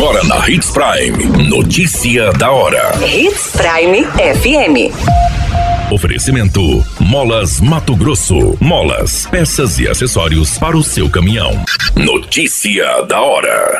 [0.00, 1.46] Agora na Hits Prime.
[1.46, 2.92] Notícia da hora.
[3.06, 5.92] Hits Prime FM.
[5.92, 8.56] Oferecimento: Molas Mato Grosso.
[8.58, 11.62] Molas, peças e acessórios para o seu caminhão.
[11.94, 13.78] Notícia da hora.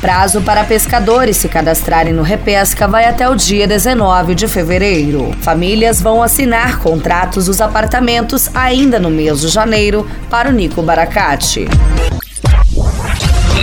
[0.00, 5.32] Prazo para pescadores se cadastrarem no Repesca vai até o dia 19 de fevereiro.
[5.40, 11.66] Famílias vão assinar contratos dos apartamentos ainda no mês de janeiro para o Nico Baracate.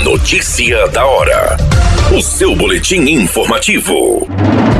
[0.03, 1.57] Notícia da hora.
[2.17, 4.25] O seu boletim informativo.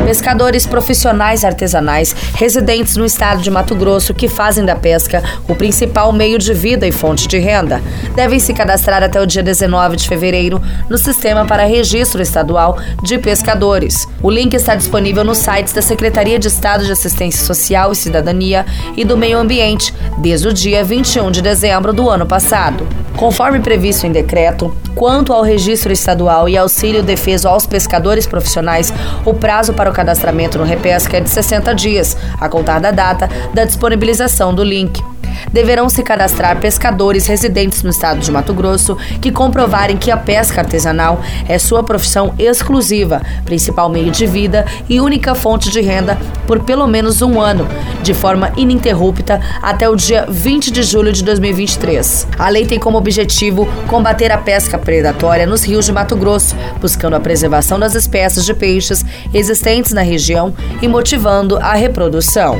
[0.06, 6.14] Pescadores profissionais artesanais residentes no estado de Mato Grosso que fazem da pesca o principal
[6.14, 7.82] meio de vida e fonte de renda
[8.16, 13.18] devem se cadastrar até o dia 19 de fevereiro no Sistema para Registro Estadual de
[13.18, 14.08] Pescadores.
[14.24, 18.66] O link está disponível nos sites da Secretaria de Estado de Assistência Social e Cidadania
[18.96, 22.88] e do Meio Ambiente desde o dia 21 de dezembro do ano passado.
[23.16, 28.94] Conforme previsto em decreto, quanto ao registro estadual e auxílio defeso aos pescadores profissionais,
[29.26, 33.30] o prazo para o cadastramento no Repesca é de 60 dias, a contar da data
[33.54, 35.02] da disponibilização do link
[35.52, 40.62] deverão se cadastrar pescadores residentes no estado de Mato Grosso que comprovarem que a pesca
[40.62, 46.60] artesanal é sua profissão exclusiva, principal meio de vida e única fonte de renda por
[46.64, 47.68] pelo menos um ano,
[48.02, 52.28] de forma ininterrupta até o dia 20 de julho de 2023.
[52.38, 57.16] A lei tem como objetivo combater a pesca predatória nos rios de Mato Grosso, buscando
[57.16, 62.60] a preservação das espécies de peixes existentes na região e motivando a reprodução.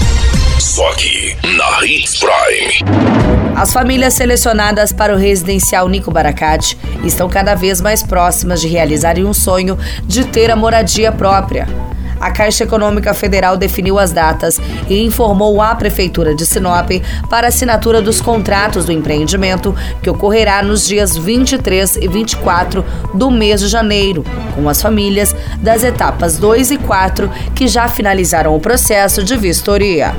[0.71, 2.93] Só aqui, na Hits Prime.
[3.57, 9.25] As famílias selecionadas para o residencial Nico Baracate estão cada vez mais próximas de realizarem
[9.25, 11.67] um sonho de ter a moradia própria.
[12.21, 16.89] A Caixa Econômica Federal definiu as datas e informou à Prefeitura de Sinop
[17.29, 23.59] para assinatura dos contratos do empreendimento, que ocorrerá nos dias 23 e 24 do mês
[23.59, 24.23] de janeiro,
[24.55, 30.15] com as famílias das etapas 2 e 4 que já finalizaram o processo de vistoria.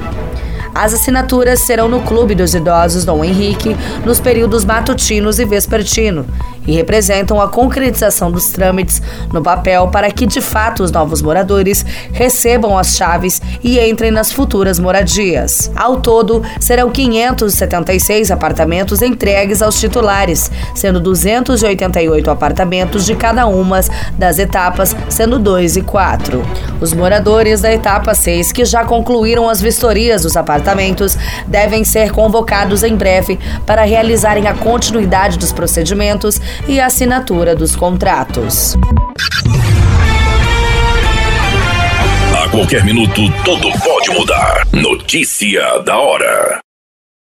[0.74, 6.26] As assinaturas serão no Clube dos Idosos Dom Henrique nos períodos matutino e vespertino
[6.66, 9.02] e representam a concretização dos trâmites
[9.32, 14.30] no papel para que, de fato, os novos moradores recebam as chaves e entrem nas
[14.30, 15.70] futuras moradias.
[15.74, 23.80] Ao todo, serão 576 apartamentos entregues aos titulares, sendo 288 apartamentos de cada uma
[24.16, 26.42] das etapas, sendo 2 e 4.
[26.80, 32.82] Os moradores da etapa 6, que já concluíram as vistorias dos apartamentos, devem ser convocados
[32.82, 38.76] em breve para realizarem a continuidade dos procedimentos e assinatura dos contratos.
[42.36, 44.66] A qualquer minuto, tudo pode mudar.
[44.72, 46.60] Notícia da hora.